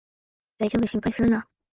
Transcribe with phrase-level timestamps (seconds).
[0.57, 1.47] だいじょうぶ、心配するな